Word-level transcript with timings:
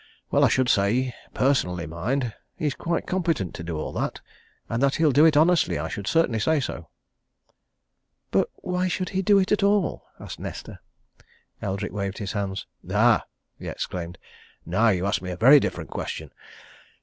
Well, 0.31 0.43
I 0.43 0.47
should 0.47 0.67
say 0.67 1.13
personally, 1.35 1.85
mind 1.85 2.33
he's 2.55 2.73
quite 2.73 3.05
competent 3.05 3.53
to 3.53 3.63
do 3.63 3.77
all 3.77 3.93
that, 3.93 4.19
and 4.67 4.81
that 4.81 4.95
he'll 4.95 5.11
do 5.11 5.25
it 5.25 5.37
honestly, 5.37 5.77
I 5.77 5.89
should 5.89 6.07
certainly 6.07 6.39
say 6.39 6.59
so." 6.59 6.89
"But 8.31 8.49
why 8.55 8.87
should 8.87 9.09
he 9.09 9.21
do 9.21 9.37
it 9.37 9.51
at 9.51 9.61
all?" 9.61 10.03
asked 10.19 10.39
Nesta. 10.39 10.79
Eldrick 11.61 11.93
waved 11.93 12.17
his 12.17 12.31
hands. 12.31 12.65
"Ah!" 12.91 13.25
he 13.59 13.67
exclaimed. 13.67 14.17
"Now 14.65 14.89
you 14.89 15.05
ask 15.05 15.21
me 15.21 15.29
a 15.29 15.37
very 15.37 15.59
different 15.59 15.91
question! 15.91 16.31